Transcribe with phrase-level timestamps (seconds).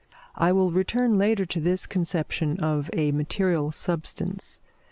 [0.35, 4.59] I will return later to this conception of a material substance.